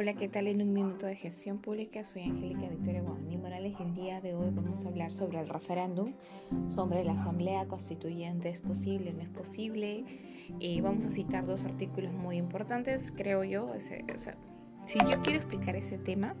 Hola, 0.00 0.14
¿qué 0.14 0.28
tal? 0.28 0.46
En 0.46 0.62
un 0.62 0.72
minuto 0.72 1.04
de 1.04 1.14
gestión 1.14 1.58
pública, 1.58 2.04
soy 2.04 2.22
Angélica 2.22 2.70
Victoria 2.70 3.02
Guamaní 3.02 3.36
Morales 3.36 3.74
y 3.78 3.82
el 3.82 3.94
día 3.94 4.20
de 4.22 4.34
hoy 4.34 4.48
vamos 4.50 4.82
a 4.82 4.88
hablar 4.88 5.12
sobre 5.12 5.38
el 5.38 5.46
referéndum, 5.46 6.14
sobre 6.70 7.04
la 7.04 7.12
asamblea 7.12 7.66
constituyente, 7.66 8.48
¿es 8.48 8.62
posible 8.62 9.10
o 9.10 9.12
no 9.12 9.20
es 9.20 9.28
posible? 9.28 10.04
Y 10.58 10.80
vamos 10.80 11.04
a 11.04 11.10
citar 11.10 11.44
dos 11.44 11.66
artículos 11.66 12.14
muy 12.14 12.38
importantes, 12.38 13.12
creo 13.14 13.44
yo. 13.44 13.74
si 14.86 14.98
yo 15.00 15.20
quiero 15.22 15.38
explicar 15.38 15.76
ese 15.76 15.98
tema, 15.98 16.34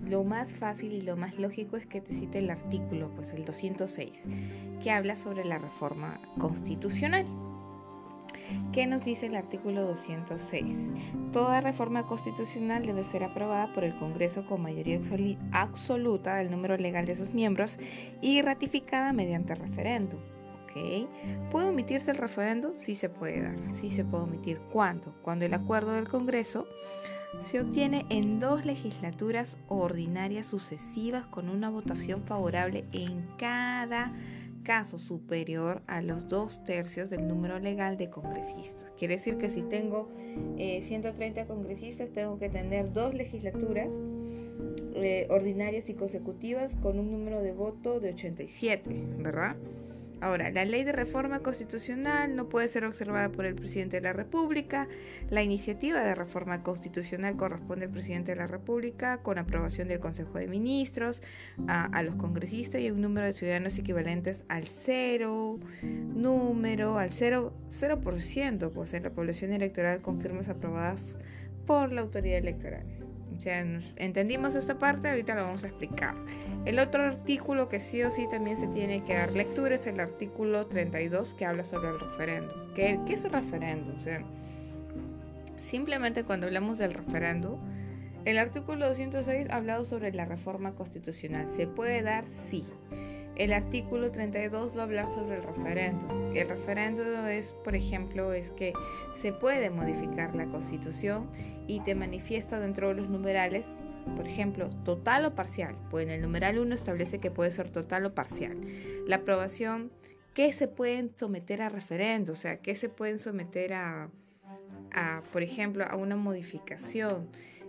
lo 0.00 0.22
más 0.22 0.60
fácil 0.60 0.92
y 0.92 1.00
lo 1.00 1.16
más 1.16 1.36
lógico 1.40 1.76
es 1.76 1.86
que 1.86 2.00
te 2.00 2.12
cite 2.14 2.38
el 2.38 2.50
artículo, 2.50 3.10
pues 3.16 3.32
el 3.32 3.44
206, 3.44 4.28
que 4.80 4.92
habla 4.92 5.16
sobre 5.16 5.44
la 5.44 5.58
reforma 5.58 6.20
constitucional. 6.38 7.26
¿Qué 8.72 8.86
nos 8.86 9.04
dice 9.04 9.26
el 9.26 9.34
artículo 9.34 9.82
206? 9.82 10.94
Toda 11.32 11.60
reforma 11.60 12.06
constitucional 12.06 12.86
debe 12.86 13.04
ser 13.04 13.24
aprobada 13.24 13.72
por 13.72 13.84
el 13.84 13.96
Congreso 13.98 14.46
con 14.46 14.62
mayoría 14.62 15.00
absoluta 15.52 16.36
del 16.36 16.50
número 16.50 16.76
legal 16.76 17.06
de 17.06 17.14
sus 17.14 17.32
miembros 17.32 17.78
y 18.20 18.42
ratificada 18.42 19.12
mediante 19.12 19.54
referéndum. 19.54 20.20
¿Puede 21.50 21.68
omitirse 21.68 22.10
el 22.10 22.18
referéndum? 22.18 22.72
Sí 22.74 22.94
se 22.94 23.08
puede 23.08 23.42
dar. 23.42 23.56
Sí 23.68 23.90
se 23.90 24.04
puede 24.04 24.24
omitir. 24.24 24.58
¿Cuándo? 24.72 25.14
Cuando 25.22 25.44
el 25.44 25.54
acuerdo 25.54 25.92
del 25.92 26.08
Congreso 26.08 26.66
se 27.40 27.60
obtiene 27.60 28.04
en 28.08 28.38
dos 28.38 28.64
legislaturas 28.64 29.58
ordinarias 29.68 30.46
sucesivas 30.46 31.26
con 31.26 31.48
una 31.48 31.70
votación 31.70 32.22
favorable 32.24 32.84
en 32.92 33.26
cada 33.38 34.12
caso 34.66 34.98
superior 34.98 35.80
a 35.86 36.02
los 36.02 36.26
dos 36.26 36.64
tercios 36.64 37.08
del 37.08 37.28
número 37.28 37.60
legal 37.60 37.96
de 37.96 38.10
congresistas. 38.10 38.90
Quiere 38.98 39.14
decir 39.14 39.38
que 39.38 39.48
si 39.48 39.62
tengo 39.62 40.08
130 40.56 41.40
eh, 41.40 41.46
congresistas, 41.46 42.10
tengo 42.12 42.36
que 42.40 42.48
tener 42.48 42.92
dos 42.92 43.14
legislaturas 43.14 43.96
eh, 44.96 45.28
ordinarias 45.30 45.88
y 45.88 45.94
consecutivas 45.94 46.74
con 46.74 46.98
un 46.98 47.12
número 47.12 47.42
de 47.42 47.52
voto 47.52 48.00
de 48.00 48.10
87, 48.10 49.04
¿verdad? 49.18 49.54
Ahora, 50.20 50.50
la 50.50 50.64
ley 50.64 50.82
de 50.82 50.92
reforma 50.92 51.40
constitucional 51.40 52.34
no 52.34 52.48
puede 52.48 52.68
ser 52.68 52.84
observada 52.84 53.28
por 53.30 53.44
el 53.44 53.54
presidente 53.54 53.96
de 53.98 54.02
la 54.02 54.14
República. 54.14 54.88
La 55.28 55.42
iniciativa 55.42 56.02
de 56.02 56.14
reforma 56.14 56.62
constitucional 56.62 57.36
corresponde 57.36 57.84
al 57.84 57.90
presidente 57.90 58.32
de 58.32 58.36
la 58.36 58.46
República 58.46 59.18
con 59.18 59.38
aprobación 59.38 59.88
del 59.88 60.00
Consejo 60.00 60.38
de 60.38 60.46
Ministros, 60.46 61.22
a, 61.68 62.02
los 62.02 62.14
congresistas 62.14 62.80
y 62.80 62.90
un 62.90 63.02
número 63.02 63.26
de 63.26 63.32
ciudadanos 63.32 63.78
equivalentes 63.78 64.44
al 64.48 64.66
cero, 64.66 65.58
número, 65.82 66.98
al 66.98 67.12
cero, 67.12 67.52
0%, 67.68 68.70
pues 68.72 68.94
en 68.94 69.02
la 69.02 69.10
población 69.10 69.52
electoral 69.52 70.00
con 70.00 70.20
firmas 70.20 70.48
aprobadas 70.48 71.18
por 71.66 71.92
la 71.92 72.00
autoridad 72.00 72.38
electoral. 72.38 73.05
Entendimos 73.96 74.54
esta 74.54 74.78
parte, 74.78 75.08
ahorita 75.08 75.34
lo 75.34 75.42
vamos 75.42 75.64
a 75.64 75.68
explicar. 75.68 76.14
El 76.64 76.78
otro 76.78 77.04
artículo 77.04 77.68
que 77.68 77.80
sí 77.80 78.02
o 78.02 78.10
sí 78.10 78.26
también 78.28 78.56
se 78.56 78.66
tiene 78.68 79.04
que 79.04 79.14
dar 79.14 79.32
lectura 79.32 79.74
es 79.74 79.86
el 79.86 80.00
artículo 80.00 80.66
32 80.66 81.34
que 81.34 81.44
habla 81.44 81.64
sobre 81.64 81.90
el 81.90 82.00
referéndum. 82.00 82.74
¿Qué, 82.74 82.98
es 83.08 83.24
el 83.24 83.32
referéndum? 83.32 83.96
Simplemente 85.58 86.24
cuando 86.24 86.46
hablamos 86.46 86.78
del 86.78 86.94
referéndum, 86.94 87.58
el 88.24 88.38
artículo 88.38 88.88
206 88.88 89.48
ha 89.50 89.56
hablado 89.56 89.84
sobre 89.84 90.12
la 90.12 90.24
reforma 90.24 90.72
constitucional. 90.72 91.46
¿Se 91.46 91.66
puede 91.66 92.02
dar? 92.02 92.24
Sí. 92.28 92.64
El 93.36 93.52
artículo 93.52 94.10
32 94.10 94.74
va 94.74 94.80
a 94.80 94.84
hablar 94.84 95.08
sobre 95.08 95.36
el 95.36 95.42
referéndum. 95.42 96.34
El 96.34 96.48
referéndum 96.48 97.26
es, 97.26 97.52
por 97.52 97.76
ejemplo, 97.76 98.32
es 98.32 98.50
que 98.50 98.72
se 99.14 99.32
puede 99.32 99.68
modificar 99.68 100.34
la 100.34 100.46
constitución 100.46 101.28
y 101.66 101.80
te 101.80 101.94
manifiesta 101.94 102.58
dentro 102.60 102.88
de 102.88 102.94
los 102.94 103.10
numerales, 103.10 103.82
por 104.16 104.26
ejemplo, 104.26 104.70
total 104.84 105.26
o 105.26 105.34
parcial. 105.34 105.76
Pues 105.90 106.06
en 106.06 106.12
el 106.12 106.22
numeral 106.22 106.58
1 106.58 106.74
establece 106.74 107.18
que 107.18 107.30
puede 107.30 107.50
ser 107.50 107.68
total 107.68 108.06
o 108.06 108.14
parcial. 108.14 108.56
La 109.06 109.16
aprobación, 109.16 109.92
¿qué 110.32 110.54
se 110.54 110.66
pueden 110.66 111.12
someter 111.14 111.60
a 111.60 111.68
referéndum? 111.68 112.32
O 112.32 112.36
sea, 112.36 112.56
¿qué 112.56 112.74
se 112.74 112.88
pueden 112.88 113.18
someter 113.18 113.74
a, 113.74 114.08
a 114.92 115.22
por 115.30 115.42
ejemplo, 115.42 115.84
a 115.84 115.94
una 115.96 116.16
modificación? 116.16 117.28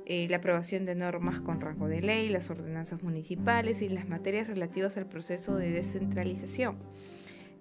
Eh, 0.10 0.26
la 0.30 0.38
aprobación 0.38 0.86
de 0.86 0.96
normas 0.96 1.42
con 1.42 1.60
rango 1.60 1.90
de 1.90 2.00
ley, 2.00 2.30
las 2.30 2.50
ordenanzas 2.50 3.04
municipales 3.04 3.82
y 3.82 3.90
las 3.90 4.08
materias 4.08 4.48
relativas 4.48 4.96
al 4.96 5.06
proceso 5.06 5.58
de 5.58 5.70
descentralización. 5.70 6.78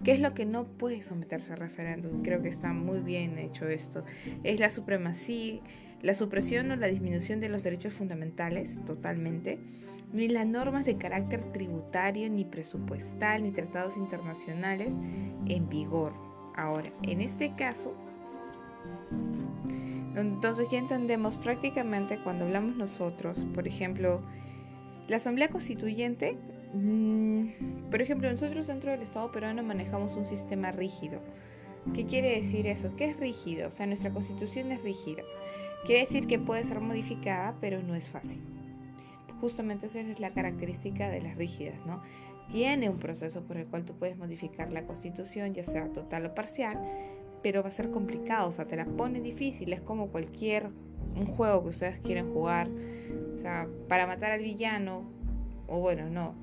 ¿Qué 0.04 0.12
es 0.12 0.20
lo 0.20 0.32
que 0.32 0.46
no 0.46 0.64
puede 0.64 1.02
someterse 1.02 1.54
a 1.54 1.56
referéndum? 1.56 2.22
Creo 2.22 2.40
que 2.42 2.48
está 2.48 2.72
muy 2.72 3.00
bien 3.00 3.36
hecho 3.40 3.66
esto. 3.66 4.04
Es 4.44 4.60
la 4.60 4.70
supremacía, 4.70 5.60
la 6.02 6.14
supresión 6.14 6.70
o 6.70 6.76
la 6.76 6.86
disminución 6.86 7.40
de 7.40 7.48
los 7.48 7.64
derechos 7.64 7.94
fundamentales, 7.94 8.78
totalmente, 8.86 9.58
ni 10.12 10.28
las 10.28 10.46
normas 10.46 10.84
de 10.84 10.98
carácter 10.98 11.50
tributario, 11.50 12.30
ni 12.30 12.44
presupuestal, 12.44 13.42
ni 13.42 13.50
tratados 13.50 13.96
internacionales 13.96 15.00
en 15.46 15.68
vigor. 15.68 16.12
Ahora, 16.54 16.92
en 17.02 17.22
este 17.22 17.56
caso, 17.56 17.92
entonces 20.16 20.68
ya 20.70 20.78
entendemos 20.78 21.38
prácticamente 21.38 22.18
cuando 22.22 22.44
hablamos 22.46 22.76
nosotros, 22.76 23.44
por 23.54 23.68
ejemplo, 23.68 24.22
la 25.08 25.16
Asamblea 25.16 25.48
Constituyente, 25.48 26.36
mm, 26.72 27.90
por 27.90 28.02
ejemplo, 28.02 28.30
nosotros 28.30 28.66
dentro 28.66 28.90
del 28.90 29.02
Estado 29.02 29.30
peruano 29.30 29.62
manejamos 29.62 30.16
un 30.16 30.26
sistema 30.26 30.72
rígido. 30.72 31.20
¿Qué 31.94 32.06
quiere 32.06 32.34
decir 32.34 32.66
eso? 32.66 32.96
¿Qué 32.96 33.10
es 33.10 33.16
rígido? 33.16 33.68
O 33.68 33.70
sea, 33.70 33.86
nuestra 33.86 34.10
constitución 34.10 34.72
es 34.72 34.82
rígida. 34.82 35.22
Quiere 35.84 36.00
decir 36.00 36.26
que 36.26 36.38
puede 36.38 36.64
ser 36.64 36.80
modificada, 36.80 37.54
pero 37.60 37.80
no 37.82 37.94
es 37.94 38.08
fácil. 38.08 38.40
Justamente 39.40 39.86
esa 39.86 40.00
es 40.00 40.18
la 40.18 40.32
característica 40.32 41.08
de 41.08 41.20
las 41.20 41.36
rígidas, 41.36 41.78
¿no? 41.86 42.02
Tiene 42.50 42.88
un 42.88 42.98
proceso 42.98 43.42
por 43.44 43.56
el 43.56 43.66
cual 43.66 43.84
tú 43.84 43.94
puedes 43.96 44.16
modificar 44.16 44.72
la 44.72 44.84
constitución, 44.86 45.54
ya 45.54 45.62
sea 45.62 45.92
total 45.92 46.26
o 46.26 46.34
parcial, 46.34 46.80
pero 47.46 47.62
va 47.62 47.68
a 47.68 47.70
ser 47.70 47.92
complicado, 47.92 48.48
o 48.48 48.50
sea, 48.50 48.66
te 48.66 48.74
la 48.74 48.86
pone 48.86 49.20
difícil, 49.20 49.72
es 49.72 49.80
como 49.80 50.08
cualquier 50.08 50.66
un 51.14 51.26
juego 51.26 51.62
que 51.62 51.68
ustedes 51.68 52.00
quieren 52.00 52.32
jugar, 52.32 52.68
o 53.32 53.36
sea, 53.36 53.68
para 53.88 54.04
matar 54.04 54.32
al 54.32 54.40
villano, 54.40 55.08
o 55.68 55.78
bueno, 55.78 56.10
no. 56.10 56.34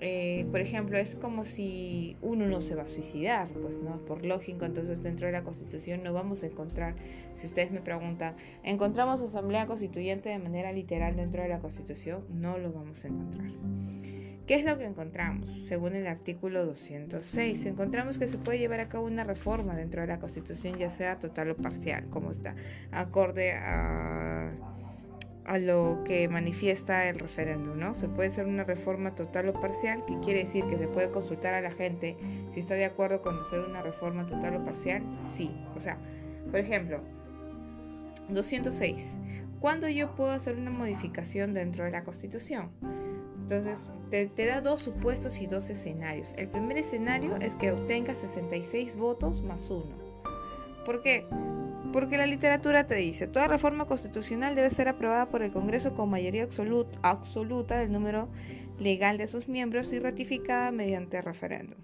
Eh, 0.00 0.46
por 0.52 0.60
ejemplo, 0.60 0.98
es 0.98 1.16
como 1.16 1.44
si 1.44 2.16
uno 2.22 2.46
no 2.46 2.60
se 2.60 2.76
va 2.76 2.84
a 2.84 2.88
suicidar, 2.88 3.48
pues 3.60 3.82
no, 3.82 3.96
por 4.04 4.24
lógico, 4.24 4.64
entonces 4.64 5.02
dentro 5.02 5.26
de 5.26 5.32
la 5.32 5.42
constitución 5.42 6.04
no 6.04 6.12
vamos 6.12 6.44
a 6.44 6.46
encontrar, 6.46 6.94
si 7.34 7.46
ustedes 7.46 7.72
me 7.72 7.80
preguntan, 7.80 8.36
¿encontramos 8.62 9.22
asamblea 9.22 9.66
constituyente 9.66 10.28
de 10.28 10.38
manera 10.38 10.70
literal 10.70 11.16
dentro 11.16 11.42
de 11.42 11.48
la 11.48 11.58
constitución? 11.58 12.24
No 12.30 12.56
lo 12.56 12.70
vamos 12.70 13.04
a 13.04 13.08
encontrar. 13.08 13.50
¿Qué 14.46 14.54
es 14.54 14.64
lo 14.64 14.78
que 14.78 14.84
encontramos? 14.84 15.50
Según 15.66 15.96
el 15.96 16.06
artículo 16.06 16.64
206, 16.64 17.66
encontramos 17.66 18.16
que 18.16 18.28
se 18.28 18.38
puede 18.38 18.60
llevar 18.60 18.78
a 18.78 18.88
cabo 18.88 19.06
una 19.06 19.24
reforma 19.24 19.74
dentro 19.74 20.02
de 20.02 20.06
la 20.06 20.20
Constitución, 20.20 20.78
ya 20.78 20.88
sea 20.88 21.18
total 21.18 21.50
o 21.50 21.56
parcial, 21.56 22.04
como 22.10 22.30
está, 22.30 22.54
acorde 22.92 23.54
a, 23.54 24.52
lo 25.58 26.02
que 26.04 26.28
manifiesta 26.28 27.08
el 27.08 27.18
referéndum, 27.18 27.76
¿no? 27.76 27.96
Se 27.96 28.08
puede 28.08 28.28
hacer 28.28 28.46
una 28.46 28.62
reforma 28.62 29.16
total 29.16 29.48
o 29.48 29.52
parcial, 29.60 30.04
que 30.06 30.18
quiere 30.20 30.40
decir 30.40 30.64
que 30.66 30.78
se 30.78 30.86
puede 30.86 31.10
consultar 31.10 31.54
a 31.54 31.60
la 31.60 31.72
gente 31.72 32.16
si 32.52 32.60
está 32.60 32.74
de 32.74 32.84
acuerdo 32.84 33.22
con 33.22 33.40
hacer 33.40 33.60
una 33.60 33.82
reforma 33.82 34.26
total 34.26 34.56
o 34.56 34.64
parcial, 34.64 35.02
sí. 35.32 35.50
O 35.74 35.80
sea, 35.80 35.98
por 36.52 36.60
ejemplo, 36.60 37.00
206. 38.28 39.20
¿Cuándo 39.58 39.88
yo 39.88 40.14
puedo 40.14 40.30
hacer 40.30 40.56
una 40.56 40.70
modificación 40.70 41.52
dentro 41.52 41.84
de 41.84 41.90
la 41.90 42.04
Constitución? 42.04 42.70
Entonces, 43.46 43.86
te, 44.10 44.28
da 44.44 44.60
dos 44.60 44.82
supuestos 44.82 45.40
y 45.40 45.46
dos 45.46 45.70
escenarios. 45.70 46.34
El 46.36 46.48
primer 46.48 46.78
escenario 46.78 47.36
es 47.36 47.54
que 47.54 47.70
obtengas 47.70 48.18
66 48.18 48.96
votos 48.96 49.40
más 49.40 49.70
uno. 49.70 49.94
¿Por 50.84 51.00
qué? 51.00 51.28
Porque 51.92 52.16
la 52.18 52.26
literatura 52.26 52.88
te 52.88 52.96
dice, 52.96 53.28
toda 53.28 53.46
reforma 53.46 53.86
constitucional 53.86 54.56
debe 54.56 54.70
ser 54.70 54.88
aprobada 54.88 55.28
por 55.28 55.42
el 55.42 55.52
Congreso 55.52 55.94
con 55.94 56.10
mayoría 56.10 56.48
absoluta, 57.02 57.78
del 57.78 57.92
número 57.92 58.28
legal 58.80 59.16
de 59.16 59.28
sus 59.28 59.46
miembros 59.46 59.92
y 59.92 60.00
ratificada 60.00 60.72
mediante 60.72 61.22
referéndum. 61.22 61.78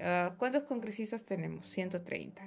Ah, 0.00 0.34
¿Cuántos 0.38 0.62
congresistas 0.62 1.26
tenemos? 1.26 1.68
130. 1.68 2.40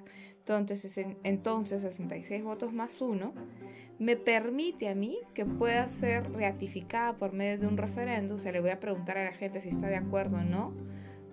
Entonces, 0.58 1.06
entonces 1.24 1.82
66 1.82 2.44
votos 2.44 2.74
más 2.74 3.02
uno 3.02 3.34
me 4.00 4.16
permite 4.16 4.88
a 4.88 4.96
mí 4.96 5.20
que 5.34 5.46
pueda 5.46 5.88
ser 5.88 6.32
ratificada 6.32 7.18
por 7.18 7.34
medio 7.34 7.60
de 7.60 7.68
un 7.68 7.78
referéndum. 7.78 8.38
O 8.38 8.40
sea, 8.40 8.52
le 8.52 8.62
voy 8.62 8.72
a 8.72 8.80
preguntar 8.80 9.18
a 9.18 9.26
la 9.26 9.34
gente 9.34 9.62
si 9.62 9.70
está 9.70 9.88
de 9.88 9.98
acuerdo 9.98 10.38
o 10.38 10.44
no 10.44 10.74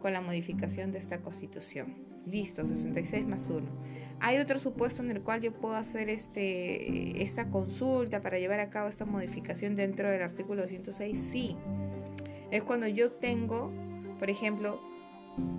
con 0.01 0.13
la 0.13 0.21
modificación 0.21 0.93
de 0.93 0.99
esta 0.99 1.19
constitución. 1.19 1.95
Listo, 2.27 2.67
66 2.67 3.27
más 3.27 3.49
1. 3.49 3.65
¿Hay 4.19 4.39
otro 4.39 4.59
supuesto 4.59 5.03
en 5.03 5.11
el 5.13 5.23
cual 5.23 5.43
yo 5.43 5.53
puedo 5.53 5.77
hacer 5.77 6.09
este, 6.09 7.23
esta 7.23 7.51
consulta 7.51 8.21
para 8.21 8.39
llevar 8.39 8.59
a 8.59 8.71
cabo 8.71 8.89
esta 8.89 9.05
modificación 9.05 9.77
dentro 9.77 10.11
del 10.11 10.23
artículo 10.23 10.63
206? 10.63 11.23
Sí. 11.23 11.57
Es 12.51 12.65
cuando 12.65 12.89
yo 12.89 13.13
tengo, 13.13 13.71
por 14.19 14.29
ejemplo, 14.29 14.81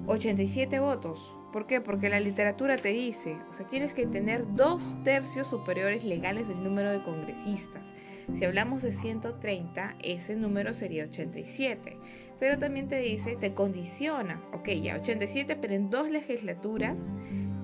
87 0.08 0.80
votos 0.80 1.37
¿Por 1.52 1.66
qué? 1.66 1.82
Porque 1.82 2.10
la 2.10 2.20
literatura 2.20 2.78
te 2.78 2.90
dice, 2.90 3.38
o 3.50 3.54
sea, 3.54 3.66
tienes 3.68 3.94
que 3.94 4.06
tener 4.06 4.46
dos 4.56 4.96
tercios 5.04 5.48
superiores 5.48 6.04
legales 6.04 6.48
del 6.48 6.64
número 6.64 6.92
de 6.92 7.02
congresistas. 7.04 7.94
Si 8.34 8.44
hablamos 8.44 8.82
de 8.82 8.92
130, 8.92 9.96
ese 10.04 10.36
número 10.36 10.74
sería 10.74 11.06
87. 11.06 11.98
Pero 12.40 12.60
también 12.60 12.88
te 12.88 13.00
dice, 13.00 13.36
te 13.36 13.54
condiciona, 13.54 14.42
ok, 14.54 14.70
ya 14.70 14.96
87, 14.98 15.56
pero 15.56 15.74
en 15.74 15.90
dos 15.90 16.10
legislaturas 16.10 17.10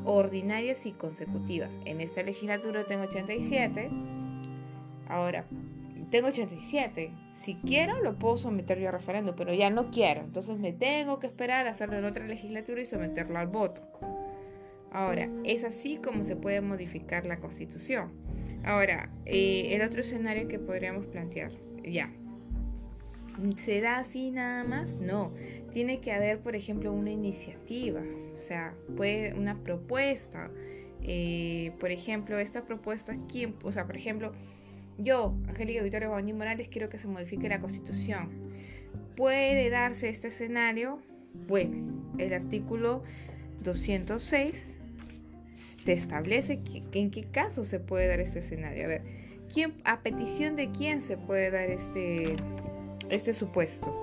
ordinarias 0.06 0.86
y 0.86 0.94
consecutivas. 0.94 1.78
En 1.86 2.02
esta 2.02 2.24
legislatura 2.24 2.86
tengo 2.86 3.04
87. 3.04 3.90
Ahora, 5.08 5.46
tengo 6.14 6.28
87. 6.28 7.10
Si 7.34 7.56
quiero, 7.56 8.00
lo 8.04 8.20
puedo 8.20 8.38
someter 8.38 8.78
yo 8.78 8.90
a 8.90 8.92
referendo, 8.92 9.36
pero 9.36 9.52
ya 9.52 9.72
no 9.72 9.90
quiero. 9.90 10.22
Entonces 10.22 10.60
me 10.60 10.72
tengo 10.72 11.18
que 11.18 11.26
esperar 11.26 11.66
a 11.66 11.72
hacerlo 11.72 11.98
en 11.98 12.06
otra 12.06 12.28
legislatura 12.28 12.84
y 12.84 12.86
someterlo 12.86 13.40
al 13.40 13.48
voto. 13.48 13.82
Ahora, 14.92 15.28
es 15.44 15.64
así 15.64 15.98
como 15.98 16.24
se 16.24 16.36
puede 16.36 16.62
modificar 16.62 17.26
la 17.26 17.40
constitución. 17.40 18.12
Ahora, 18.64 19.10
eh, 19.26 19.70
el 19.72 19.82
otro 19.82 20.02
escenario 20.02 20.48
que 20.48 20.60
podríamos 20.60 21.08
plantear, 21.08 21.52
ya. 21.84 22.14
¿Se 23.56 23.82
da 23.82 23.98
así 23.98 24.30
nada 24.30 24.64
más? 24.64 24.98
No. 24.98 25.34
Tiene 25.72 26.00
que 26.00 26.12
haber, 26.12 26.42
por 26.42 26.56
ejemplo, 26.56 26.94
una 26.94 27.10
iniciativa, 27.10 28.04
o 28.36 28.38
sea, 28.38 28.76
puede 28.96 29.34
una 29.34 29.64
propuesta. 29.64 30.52
Eh, 31.02 31.72
por 31.80 31.90
ejemplo, 31.90 32.38
esta 32.38 32.66
propuesta, 32.66 33.18
¿quién? 33.28 33.56
O 33.64 33.72
sea, 33.72 33.88
por 33.88 33.98
ejemplo, 33.98 34.32
yo, 34.98 35.36
Angélica 35.48 35.82
Victoria 35.82 36.08
Guaní 36.08 36.34
Morales, 36.34 36.68
quiero 36.70 36.90
que 36.90 36.98
se 36.98 37.08
modifique 37.08 37.50
la 37.50 37.60
constitución. 37.60 38.30
¿Puede 39.16 39.70
darse 39.70 40.10
este 40.10 40.30
escenario? 40.30 41.00
Bueno, 41.48 41.78
el 42.18 42.34
artículo 42.34 43.04
206 43.64 44.76
te 45.86 45.94
establece 45.94 46.62
en 46.94 47.12
qué 47.12 47.24
caso 47.26 47.66
se 47.66 47.80
puede 47.80 48.08
dar 48.08 48.20
este 48.20 48.40
escenario. 48.40 48.86
A 48.86 48.88
ver, 48.88 49.02
¿quién, 49.52 49.76
¿a 49.84 50.02
petición 50.02 50.56
de 50.56 50.72
quién 50.72 51.02
se 51.02 51.18
puede 51.18 51.52
dar 51.52 51.70
este, 51.70 52.36
este 53.10 53.34
supuesto? 53.34 53.96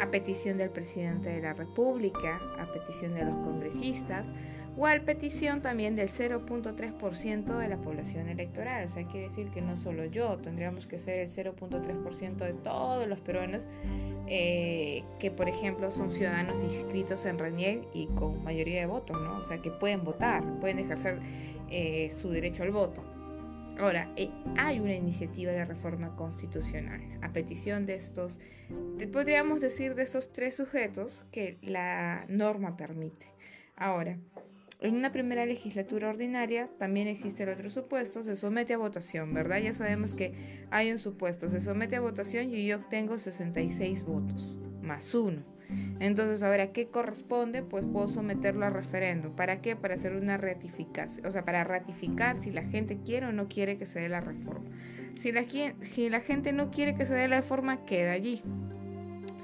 A 0.00 0.10
petición 0.10 0.58
del 0.58 0.70
presidente 0.70 1.30
de 1.30 1.40
la 1.40 1.52
República, 1.52 2.40
a 2.58 2.66
petición 2.72 3.14
de 3.14 3.24
los 3.24 3.34
congresistas, 3.36 4.30
o 4.76 4.86
a 4.86 4.98
petición 5.00 5.62
también 5.62 5.94
del 5.94 6.08
0.3% 6.08 7.58
de 7.58 7.68
la 7.68 7.76
población 7.76 8.28
electoral. 8.28 8.86
O 8.86 8.88
sea, 8.88 9.06
quiere 9.06 9.28
decir 9.28 9.50
que 9.50 9.60
no 9.60 9.76
solo 9.76 10.04
yo, 10.06 10.36
tendríamos 10.38 10.86
que 10.86 10.98
ser 10.98 11.20
el 11.20 11.28
0.3% 11.28 12.36
de 12.36 12.54
todos 12.54 13.06
los 13.06 13.20
peruanos 13.20 13.68
eh, 14.26 15.04
que, 15.20 15.30
por 15.30 15.48
ejemplo, 15.48 15.90
son 15.90 16.10
ciudadanos 16.10 16.62
inscritos 16.62 17.24
en 17.26 17.38
RENIEG 17.38 17.86
y 17.92 18.06
con 18.08 18.42
mayoría 18.42 18.80
de 18.80 18.86
votos, 18.86 19.20
¿no? 19.20 19.38
O 19.38 19.42
sea, 19.42 19.58
que 19.58 19.70
pueden 19.70 20.02
votar, 20.02 20.42
pueden 20.60 20.78
ejercer 20.78 21.20
eh, 21.70 22.10
su 22.10 22.30
derecho 22.30 22.62
al 22.62 22.70
voto. 22.70 23.04
Ahora, 23.78 24.12
eh, 24.16 24.30
hay 24.56 24.78
una 24.78 24.94
iniciativa 24.94 25.50
de 25.50 25.64
reforma 25.64 26.14
constitucional 26.14 27.00
a 27.22 27.32
petición 27.32 27.86
de 27.86 27.96
estos, 27.96 28.38
podríamos 29.12 29.60
decir, 29.60 29.94
de 29.94 30.04
estos 30.04 30.32
tres 30.32 30.56
sujetos 30.56 31.24
que 31.32 31.58
la 31.60 32.24
norma 32.28 32.76
permite. 32.76 33.26
Ahora, 33.76 34.16
en 34.80 34.94
una 34.94 35.12
primera 35.12 35.46
legislatura 35.46 36.08
ordinaria 36.08 36.68
también 36.78 37.08
existe 37.08 37.42
el 37.44 37.50
otro 37.50 37.70
supuesto, 37.70 38.22
se 38.22 38.36
somete 38.36 38.74
a 38.74 38.78
votación, 38.78 39.32
¿verdad? 39.32 39.58
Ya 39.58 39.74
sabemos 39.74 40.14
que 40.14 40.66
hay 40.70 40.92
un 40.92 40.98
supuesto, 40.98 41.48
se 41.48 41.60
somete 41.60 41.96
a 41.96 42.00
votación 42.00 42.54
y 42.54 42.66
yo 42.66 42.76
obtengo 42.76 43.18
66 43.18 44.04
votos, 44.04 44.56
más 44.82 45.14
uno. 45.14 45.42
Entonces, 45.98 46.42
ahora, 46.42 46.72
¿qué 46.72 46.88
corresponde? 46.88 47.62
Pues 47.62 47.86
puedo 47.86 48.06
someterlo 48.06 48.66
a 48.66 48.70
referéndum. 48.70 49.34
¿Para 49.34 49.60
qué? 49.60 49.76
Para 49.76 49.94
hacer 49.94 50.14
una 50.14 50.36
ratificación, 50.36 51.26
o 51.26 51.30
sea, 51.30 51.44
para 51.44 51.64
ratificar 51.64 52.36
si 52.40 52.50
la 52.50 52.62
gente 52.62 52.98
quiere 53.02 53.26
o 53.26 53.32
no 53.32 53.48
quiere 53.48 53.78
que 53.78 53.86
se 53.86 54.00
dé 54.00 54.08
la 54.08 54.20
reforma. 54.20 54.70
Si 55.14 55.32
la, 55.32 55.42
si 55.42 56.10
la 56.10 56.20
gente 56.20 56.52
no 56.52 56.70
quiere 56.70 56.94
que 56.94 57.06
se 57.06 57.14
dé 57.14 57.28
la 57.28 57.40
reforma, 57.40 57.84
queda 57.86 58.12
allí 58.12 58.42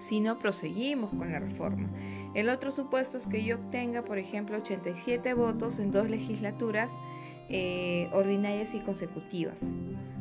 si 0.00 0.20
no 0.20 0.38
proseguimos 0.38 1.10
con 1.10 1.30
la 1.30 1.38
reforma. 1.38 1.88
El 2.34 2.48
otro 2.48 2.72
supuesto 2.72 3.18
es 3.18 3.26
que 3.26 3.44
yo 3.44 3.56
obtenga, 3.56 4.02
por 4.02 4.18
ejemplo, 4.18 4.56
87 4.56 5.34
votos 5.34 5.78
en 5.78 5.92
dos 5.92 6.10
legislaturas 6.10 6.90
eh, 7.50 8.08
ordinarias 8.12 8.74
y 8.74 8.80
consecutivas, 8.80 9.60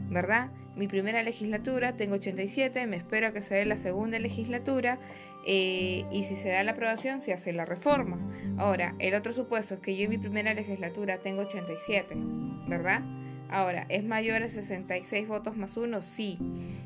¿verdad? 0.09 0.51
Mi 0.75 0.87
primera 0.87 1.23
legislatura 1.23 1.95
tengo 1.95 2.15
87, 2.15 2.87
me 2.87 2.97
espero 2.97 3.27
a 3.27 3.31
que 3.31 3.41
se 3.41 3.55
dé 3.55 3.65
la 3.65 3.77
segunda 3.77 4.19
legislatura 4.19 4.99
eh, 5.45 6.05
y 6.11 6.23
si 6.23 6.35
se 6.35 6.49
da 6.49 6.63
la 6.63 6.71
aprobación 6.71 7.19
se 7.19 7.33
hace 7.33 7.53
la 7.53 7.65
reforma. 7.65 8.19
Ahora, 8.57 8.95
el 8.99 9.13
otro 9.15 9.31
supuesto 9.31 9.75
es 9.75 9.79
que 9.79 9.95
yo 9.95 10.03
en 10.05 10.09
mi 10.09 10.17
primera 10.17 10.53
legislatura 10.53 11.19
tengo 11.19 11.41
87, 11.41 12.15
¿verdad? 12.67 13.01
Ahora, 13.49 13.85
¿es 13.89 14.03
mayor 14.03 14.43
a 14.43 14.49
66 14.49 15.27
votos 15.27 15.55
más 15.55 15.75
uno? 15.77 16.01
Sí. 16.01 16.37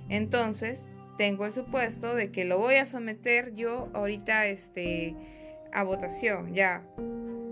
Entonces, 0.09 0.87
tengo 1.17 1.45
el 1.45 1.53
supuesto 1.53 2.15
de 2.15 2.31
que 2.31 2.45
lo 2.45 2.57
voy 2.57 2.75
a 2.75 2.85
someter 2.85 3.53
yo 3.55 3.89
ahorita 3.93 4.47
este, 4.47 5.15
a 5.71 5.83
votación. 5.83 6.53
Ya, 6.53 6.83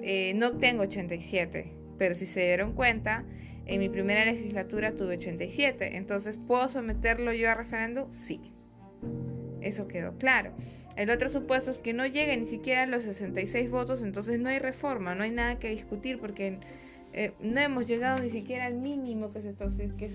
eh, 0.01 0.33
no 0.35 0.57
tengo 0.57 0.83
87, 0.83 1.71
pero 1.97 2.13
si 2.13 2.25
se 2.25 2.41
dieron 2.41 2.73
cuenta, 2.73 3.23
en 3.65 3.79
mi 3.79 3.89
primera 3.89 4.25
legislatura 4.25 4.93
tuve 4.93 5.15
87. 5.15 5.95
Entonces, 5.97 6.37
¿puedo 6.47 6.67
someterlo 6.69 7.33
yo 7.33 7.49
a 7.49 7.55
referendo? 7.55 8.11
Sí. 8.11 8.53
Eso 9.61 9.87
quedó 9.87 10.17
claro. 10.17 10.53
El 10.95 11.09
otro 11.09 11.29
supuesto 11.29 11.71
es 11.71 11.79
que 11.79 11.93
no 11.93 12.05
llegue 12.05 12.35
ni 12.35 12.45
siquiera 12.45 12.85
los 12.85 13.03
66 13.03 13.69
votos, 13.69 14.01
entonces 14.01 14.39
no 14.39 14.49
hay 14.49 14.59
reforma, 14.59 15.15
no 15.15 15.23
hay 15.23 15.31
nada 15.31 15.59
que 15.59 15.69
discutir 15.69 16.19
porque 16.19 16.59
eh, 17.13 17.33
no 17.41 17.59
hemos 17.59 17.87
llegado 17.87 18.19
ni 18.19 18.29
siquiera 18.29 18.65
al 18.65 18.75
mínimo 18.75 19.31
que 19.33 19.41
se, 19.41 19.51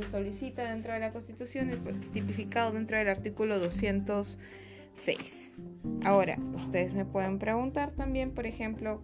solicita 0.08 0.70
dentro 0.70 0.92
de 0.94 1.00
la 1.00 1.10
Constitución, 1.10 1.70
tipificado 2.12 2.72
dentro 2.72 2.96
del 2.96 3.08
artículo 3.08 3.58
206. 3.58 5.56
Ahora, 6.04 6.38
ustedes 6.54 6.94
me 6.94 7.04
pueden 7.04 7.38
preguntar 7.38 7.90
también, 7.92 8.30
por 8.32 8.46
ejemplo, 8.46 9.02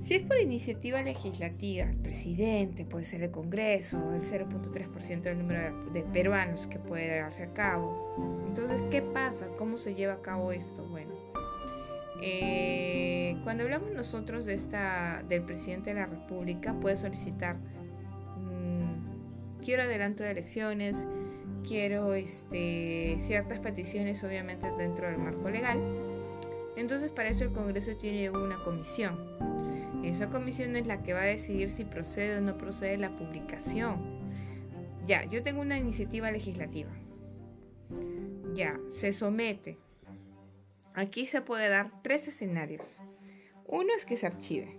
si 0.00 0.14
es 0.14 0.22
por 0.22 0.38
iniciativa 0.38 1.02
legislativa, 1.02 1.86
el 1.86 1.96
presidente, 1.96 2.84
puede 2.84 3.04
ser 3.04 3.22
el 3.22 3.30
Congreso, 3.30 3.96
el 4.14 4.20
0.3% 4.20 5.22
del 5.22 5.38
número 5.38 5.90
de 5.92 6.02
peruanos 6.02 6.66
que 6.66 6.78
puede 6.78 7.20
darse 7.20 7.44
a 7.44 7.52
cabo. 7.52 8.44
Entonces, 8.46 8.80
¿qué 8.90 9.02
pasa? 9.02 9.48
¿Cómo 9.56 9.78
se 9.78 9.94
lleva 9.94 10.14
a 10.14 10.22
cabo 10.22 10.52
esto? 10.52 10.84
Bueno, 10.84 11.14
eh, 12.26 13.36
cuando 13.44 13.64
hablamos 13.64 13.90
nosotros 13.90 14.46
de 14.46 14.54
esta, 14.54 15.22
del 15.28 15.42
presidente 15.42 15.90
de 15.90 16.00
la 16.00 16.06
República, 16.06 16.72
puede 16.80 16.96
solicitar, 16.96 17.56
mm, 17.56 19.60
quiero 19.62 19.82
adelanto 19.82 20.22
de 20.22 20.30
elecciones, 20.30 21.06
quiero 21.68 22.14
este, 22.14 23.16
ciertas 23.18 23.58
peticiones, 23.58 24.24
obviamente 24.24 24.66
dentro 24.78 25.06
del 25.06 25.18
marco 25.18 25.50
legal. 25.50 25.78
Entonces, 26.76 27.10
para 27.10 27.28
eso 27.28 27.44
el 27.44 27.52
Congreso 27.52 27.94
tiene 27.98 28.30
una 28.30 28.56
comisión. 28.64 29.18
Esa 30.02 30.30
comisión 30.30 30.76
es 30.76 30.86
la 30.86 31.02
que 31.02 31.12
va 31.12 31.20
a 31.20 31.26
decidir 31.26 31.70
si 31.70 31.84
procede 31.84 32.38
o 32.38 32.40
no 32.40 32.56
procede 32.56 32.96
la 32.96 33.10
publicación. 33.10 33.98
Ya, 35.06 35.26
yo 35.26 35.42
tengo 35.42 35.60
una 35.60 35.78
iniciativa 35.78 36.30
legislativa. 36.30 36.90
Ya, 38.54 38.80
se 38.92 39.12
somete 39.12 39.76
Aquí 40.94 41.26
se 41.26 41.42
puede 41.42 41.68
dar 41.68 41.90
tres 42.02 42.28
escenarios. 42.28 43.00
Uno 43.66 43.88
es 43.96 44.06
que 44.06 44.16
se 44.16 44.26
archive. 44.26 44.78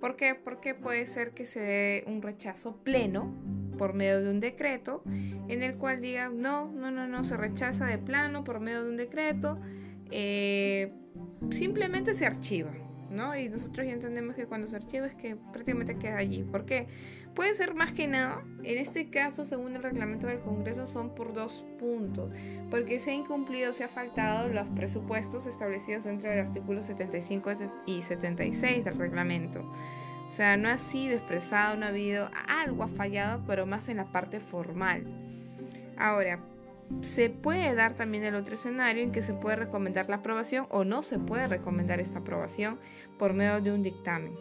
¿Por 0.00 0.16
qué? 0.16 0.34
Porque 0.34 0.74
puede 0.74 1.06
ser 1.06 1.32
que 1.32 1.46
se 1.46 1.60
dé 1.60 2.04
un 2.06 2.22
rechazo 2.22 2.76
pleno 2.84 3.34
por 3.78 3.94
medio 3.94 4.22
de 4.22 4.30
un 4.30 4.38
decreto 4.38 5.02
en 5.06 5.62
el 5.62 5.76
cual 5.76 6.00
diga 6.00 6.28
no, 6.28 6.70
no, 6.70 6.90
no, 6.90 7.08
no, 7.08 7.24
se 7.24 7.36
rechaza 7.36 7.86
de 7.86 7.98
plano 7.98 8.44
por 8.44 8.60
medio 8.60 8.84
de 8.84 8.90
un 8.90 8.96
decreto. 8.96 9.58
Eh, 10.10 10.92
simplemente 11.50 12.14
se 12.14 12.26
archiva. 12.26 12.72
Y 13.14 13.48
nosotros 13.48 13.86
ya 13.86 13.92
entendemos 13.92 14.34
que 14.34 14.46
cuando 14.46 14.66
se 14.66 14.76
archiva 14.76 15.06
es 15.06 15.14
que 15.14 15.36
prácticamente 15.36 15.96
queda 15.96 16.16
allí. 16.16 16.42
¿Por 16.42 16.66
qué? 16.66 16.88
Puede 17.34 17.54
ser 17.54 17.74
más 17.74 17.92
que 17.92 18.06
nada, 18.06 18.44
en 18.62 18.78
este 18.78 19.10
caso, 19.10 19.44
según 19.44 19.74
el 19.74 19.82
reglamento 19.82 20.28
del 20.28 20.40
Congreso, 20.40 20.86
son 20.86 21.14
por 21.14 21.32
dos 21.32 21.64
puntos, 21.80 22.30
porque 22.70 23.00
se 23.00 23.10
ha 23.10 23.14
incumplido, 23.14 23.72
se 23.72 23.82
ha 23.82 23.88
faltado 23.88 24.48
los 24.48 24.68
presupuestos 24.68 25.46
establecidos 25.48 26.04
dentro 26.04 26.30
del 26.30 26.40
artículo 26.40 26.80
75 26.80 27.50
y 27.86 28.02
76 28.02 28.84
del 28.84 28.98
reglamento. 28.98 29.68
O 30.28 30.32
sea, 30.32 30.56
no 30.56 30.68
ha 30.68 30.78
sido 30.78 31.16
expresado, 31.16 31.76
no 31.76 31.86
ha 31.86 31.88
habido, 31.88 32.30
algo 32.46 32.84
ha 32.84 32.88
fallado, 32.88 33.42
pero 33.46 33.66
más 33.66 33.88
en 33.88 33.96
la 33.96 34.12
parte 34.12 34.38
formal. 34.38 35.04
Ahora, 35.96 36.40
se 37.00 37.30
puede 37.30 37.74
dar 37.74 37.94
también 37.94 38.24
el 38.24 38.34
otro 38.34 38.54
escenario 38.54 39.02
en 39.02 39.12
que 39.12 39.22
se 39.22 39.34
puede 39.34 39.56
recomendar 39.56 40.08
la 40.08 40.16
aprobación 40.16 40.66
o 40.70 40.84
no 40.84 41.02
se 41.02 41.18
puede 41.18 41.46
recomendar 41.46 42.00
esta 42.00 42.20
aprobación 42.20 42.78
por 43.18 43.32
medio 43.32 43.60
de 43.60 43.72
un 43.72 43.82
dictamen. 43.82 44.34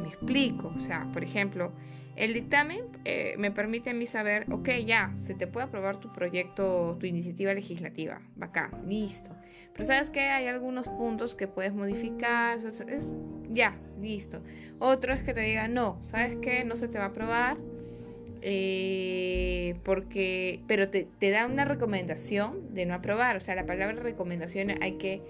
Me 0.00 0.08
explico, 0.08 0.72
o 0.76 0.80
sea, 0.80 1.08
por 1.12 1.24
ejemplo, 1.24 1.72
el 2.16 2.32
dictamen 2.32 2.84
eh, 3.04 3.34
me 3.38 3.50
permite 3.50 3.90
a 3.90 3.94
mí 3.94 4.06
saber, 4.06 4.46
ok, 4.50 4.68
ya, 4.86 5.14
se 5.18 5.34
te 5.34 5.46
puede 5.46 5.66
aprobar 5.66 5.98
tu 5.98 6.12
proyecto, 6.12 6.96
tu 6.98 7.06
iniciativa 7.06 7.52
legislativa, 7.52 8.20
acá, 8.40 8.70
listo. 8.86 9.34
Pero 9.72 9.84
sabes 9.84 10.08
que 10.08 10.20
hay 10.20 10.46
algunos 10.46 10.88
puntos 10.88 11.34
que 11.34 11.46
puedes 11.46 11.74
modificar, 11.74 12.58
es, 12.58 13.14
ya, 13.50 13.78
listo. 14.00 14.42
Otro 14.78 15.12
es 15.12 15.22
que 15.22 15.34
te 15.34 15.42
diga, 15.42 15.68
no, 15.68 15.98
sabes 16.02 16.36
que 16.36 16.64
no 16.64 16.76
se 16.76 16.88
te 16.88 16.98
va 16.98 17.04
a 17.04 17.08
aprobar 17.08 17.58
eh, 18.48 19.74
porque, 19.82 20.60
pero 20.68 20.88
te, 20.88 21.08
te, 21.18 21.30
da 21.30 21.46
una 21.46 21.64
recomendación 21.64 22.72
de 22.72 22.86
no 22.86 22.94
aprobar. 22.94 23.36
O 23.36 23.40
sea, 23.40 23.56
la 23.56 23.66
palabra 23.66 24.00
recomendación 24.00 24.70
hay 24.80 24.92
que 24.92 25.20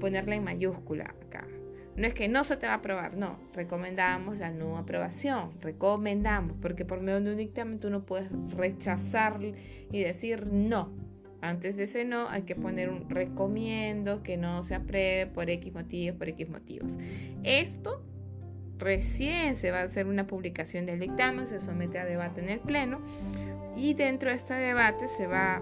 ponerla 0.00 0.34
en 0.34 0.42
mayúscula 0.42 1.14
acá. 1.26 1.46
No 1.94 2.08
es 2.08 2.14
que 2.14 2.26
no 2.26 2.42
se 2.42 2.56
te 2.56 2.66
va 2.66 2.72
a 2.72 2.76
aprobar, 2.76 3.16
no. 3.16 3.38
Recomendamos 3.54 4.38
la 4.38 4.50
no 4.50 4.76
aprobación. 4.76 5.52
Recomendamos, 5.60 6.56
porque 6.60 6.84
por 6.84 7.00
medio 7.00 7.20
de 7.20 7.30
un 7.30 7.36
dictamen 7.36 7.78
tú 7.78 7.90
no 7.90 8.04
puedes 8.04 8.28
rechazar 8.56 9.38
y 9.92 10.02
decir 10.02 10.48
no. 10.48 10.90
Antes 11.40 11.76
de 11.76 11.84
ese 11.84 12.04
no 12.04 12.28
hay 12.28 12.42
que 12.42 12.56
poner 12.56 12.88
un 12.88 13.08
recomiendo 13.08 14.24
que 14.24 14.36
no 14.36 14.64
se 14.64 14.74
apruebe 14.74 15.28
por 15.28 15.48
X 15.48 15.72
motivos, 15.72 16.18
por 16.18 16.28
X 16.28 16.48
motivos. 16.48 16.98
Esto 17.44 18.02
recién 18.78 19.56
se 19.56 19.70
va 19.70 19.80
a 19.80 19.84
hacer 19.84 20.06
una 20.06 20.26
publicación 20.26 20.86
del 20.86 21.00
dictamen, 21.00 21.46
se 21.46 21.60
somete 21.60 21.98
a 21.98 22.04
debate 22.04 22.40
en 22.40 22.48
el 22.48 22.60
Pleno 22.60 23.00
y 23.76 23.94
dentro 23.94 24.30
de 24.30 24.36
este 24.36 24.54
debate 24.54 25.08
se 25.08 25.26
va 25.26 25.60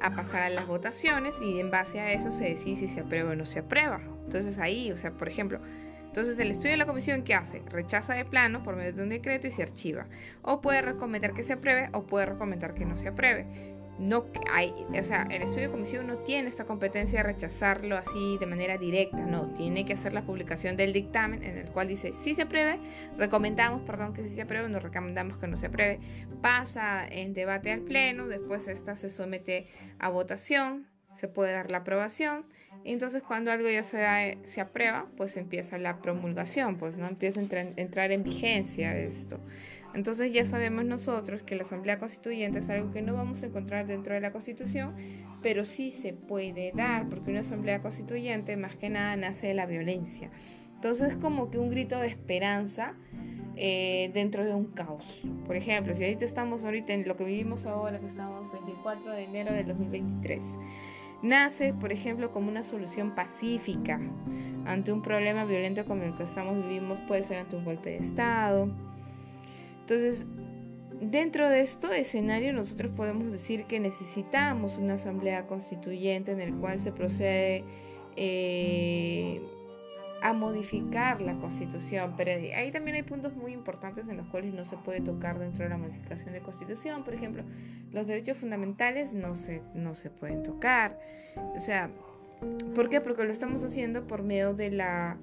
a 0.00 0.10
pasar 0.10 0.42
a 0.42 0.50
las 0.50 0.66
votaciones 0.66 1.34
y 1.40 1.60
en 1.60 1.70
base 1.70 2.00
a 2.00 2.12
eso 2.12 2.30
se 2.30 2.44
decide 2.44 2.76
si 2.76 2.88
se 2.88 3.00
aprueba 3.00 3.32
o 3.32 3.34
no 3.34 3.46
se 3.46 3.60
aprueba. 3.60 4.00
Entonces 4.24 4.58
ahí, 4.58 4.90
o 4.92 4.96
sea, 4.96 5.12
por 5.12 5.28
ejemplo, 5.28 5.60
entonces 6.06 6.38
el 6.38 6.50
estudio 6.50 6.72
de 6.72 6.76
la 6.78 6.86
comisión 6.86 7.22
¿qué 7.22 7.34
hace? 7.34 7.62
Rechaza 7.70 8.14
de 8.14 8.24
plano 8.24 8.62
por 8.62 8.76
medio 8.76 8.92
de 8.92 9.02
un 9.02 9.10
decreto 9.10 9.46
y 9.46 9.50
se 9.50 9.62
archiva. 9.62 10.06
O 10.42 10.60
puede 10.60 10.82
recomendar 10.82 11.32
que 11.32 11.42
se 11.42 11.54
apruebe 11.54 11.90
o 11.92 12.06
puede 12.06 12.26
recomendar 12.26 12.74
que 12.74 12.84
no 12.84 12.96
se 12.96 13.08
apruebe 13.08 13.75
no 13.98 14.26
hay, 14.52 14.74
o 14.98 15.02
sea, 15.02 15.26
el 15.30 15.42
estudio 15.42 15.68
de 15.68 15.70
comisión 15.70 16.06
no 16.06 16.18
tiene 16.18 16.48
esta 16.48 16.64
competencia 16.64 17.18
de 17.20 17.22
rechazarlo 17.24 17.96
así 17.96 18.36
de 18.38 18.46
manera 18.46 18.76
directa, 18.76 19.24
no, 19.24 19.52
tiene 19.54 19.84
que 19.84 19.94
hacer 19.94 20.12
la 20.12 20.22
publicación 20.22 20.76
del 20.76 20.92
dictamen 20.92 21.42
en 21.42 21.56
el 21.58 21.70
cual 21.70 21.88
dice 21.88 22.12
si 22.12 22.34
se 22.34 22.42
apruebe, 22.42 22.78
recomendamos, 23.16 23.82
perdón, 23.82 24.12
que 24.12 24.22
si 24.22 24.28
se 24.28 24.42
apruebe, 24.42 24.68
nos 24.68 24.82
recomendamos 24.82 25.38
que 25.38 25.46
no 25.46 25.56
se 25.56 25.66
apruebe, 25.66 26.00
pasa 26.42 27.06
en 27.08 27.32
debate 27.34 27.72
al 27.72 27.80
pleno, 27.80 28.28
después 28.28 28.68
esta 28.68 28.96
se 28.96 29.10
somete 29.10 29.68
a 29.98 30.08
votación, 30.08 30.86
se 31.14 31.28
puede 31.28 31.52
dar 31.52 31.70
la 31.70 31.78
aprobación, 31.78 32.44
entonces 32.84 33.22
cuando 33.22 33.50
algo 33.50 33.68
ya 33.68 33.82
se, 33.82 34.38
se 34.44 34.60
aprueba, 34.60 35.06
pues 35.16 35.36
empieza 35.36 35.78
la 35.78 36.00
promulgación, 36.00 36.76
pues 36.76 36.98
no 36.98 37.06
empieza 37.06 37.40
a 37.40 37.42
entrar 37.42 38.12
en 38.12 38.22
vigencia 38.22 38.96
esto. 38.96 39.40
Entonces 39.96 40.30
ya 40.30 40.44
sabemos 40.44 40.84
nosotros 40.84 41.42
que 41.42 41.56
la 41.56 41.62
Asamblea 41.62 41.98
Constituyente 41.98 42.58
es 42.58 42.68
algo 42.68 42.90
que 42.90 43.00
no 43.00 43.14
vamos 43.14 43.42
a 43.42 43.46
encontrar 43.46 43.86
dentro 43.86 44.12
de 44.12 44.20
la 44.20 44.30
Constitución, 44.30 44.94
pero 45.40 45.64
sí 45.64 45.90
se 45.90 46.12
puede 46.12 46.70
dar, 46.72 47.08
porque 47.08 47.30
una 47.30 47.40
Asamblea 47.40 47.80
Constituyente 47.80 48.58
más 48.58 48.76
que 48.76 48.90
nada 48.90 49.16
nace 49.16 49.46
de 49.46 49.54
la 49.54 49.64
violencia. 49.64 50.30
Entonces 50.74 51.12
es 51.12 51.16
como 51.16 51.50
que 51.50 51.56
un 51.56 51.70
grito 51.70 51.98
de 51.98 52.08
esperanza 52.08 52.94
eh, 53.56 54.10
dentro 54.12 54.44
de 54.44 54.52
un 54.52 54.66
caos. 54.66 55.22
Por 55.46 55.56
ejemplo, 55.56 55.94
si 55.94 56.04
ahorita 56.04 56.26
estamos 56.26 56.62
ahorita 56.62 56.92
en 56.92 57.08
lo 57.08 57.16
que 57.16 57.24
vivimos 57.24 57.64
ahora, 57.64 57.98
que 57.98 58.06
estamos 58.06 58.52
24 58.52 59.12
de 59.12 59.24
enero 59.24 59.54
del 59.54 59.66
2023, 59.66 60.58
nace, 61.22 61.72
por 61.72 61.90
ejemplo, 61.90 62.32
como 62.32 62.50
una 62.50 62.64
solución 62.64 63.14
pacífica 63.14 63.98
ante 64.66 64.92
un 64.92 65.00
problema 65.00 65.46
violento 65.46 65.86
como 65.86 66.02
el 66.02 66.14
que 66.18 66.24
estamos 66.24 66.54
vivimos, 66.66 66.98
puede 67.08 67.22
ser 67.22 67.38
ante 67.38 67.56
un 67.56 67.64
golpe 67.64 67.92
de 67.92 67.96
Estado, 67.96 68.70
entonces, 69.88 70.26
dentro 71.00 71.48
de 71.48 71.60
este 71.60 72.00
escenario 72.00 72.52
nosotros 72.52 72.90
podemos 72.96 73.30
decir 73.30 73.66
que 73.66 73.78
necesitamos 73.78 74.78
una 74.78 74.94
asamblea 74.94 75.46
constituyente 75.46 76.32
en 76.32 76.40
el 76.40 76.52
cual 76.56 76.80
se 76.80 76.90
procede 76.90 77.62
eh, 78.16 79.40
a 80.22 80.32
modificar 80.32 81.20
la 81.20 81.36
constitución, 81.38 82.14
pero 82.16 82.32
ahí 82.32 82.72
también 82.72 82.96
hay 82.96 83.04
puntos 83.04 83.36
muy 83.36 83.52
importantes 83.52 84.08
en 84.08 84.16
los 84.16 84.26
cuales 84.26 84.52
no 84.52 84.64
se 84.64 84.76
puede 84.76 85.00
tocar 85.00 85.38
dentro 85.38 85.62
de 85.62 85.70
la 85.70 85.78
modificación 85.78 86.32
de 86.32 86.40
constitución, 86.40 87.04
por 87.04 87.14
ejemplo, 87.14 87.44
los 87.92 88.08
derechos 88.08 88.38
fundamentales 88.38 89.14
no 89.14 89.36
se, 89.36 89.62
no 89.72 89.94
se 89.94 90.10
pueden 90.10 90.42
tocar, 90.42 90.98
o 91.56 91.60
sea, 91.60 91.90
¿por 92.74 92.88
qué? 92.88 93.00
Porque 93.00 93.22
lo 93.22 93.30
estamos 93.30 93.62
haciendo 93.62 94.04
por 94.08 94.24
medio 94.24 94.52
de 94.52 94.72
la 94.72 95.16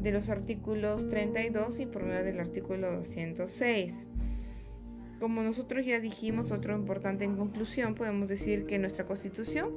de 0.00 0.12
los 0.12 0.28
artículos 0.30 1.08
32 1.08 1.80
y 1.80 1.86
por 1.86 2.04
medio 2.04 2.24
del 2.24 2.40
artículo 2.40 2.92
206. 2.92 4.06
Como 5.20 5.42
nosotros 5.42 5.86
ya 5.86 6.00
dijimos, 6.00 6.52
otro 6.52 6.76
importante 6.76 7.24
en 7.24 7.36
conclusión, 7.36 7.94
podemos 7.94 8.28
decir 8.28 8.66
que 8.66 8.78
nuestra 8.78 9.06
constitución 9.06 9.70